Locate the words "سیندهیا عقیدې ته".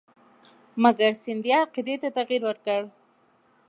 1.23-2.09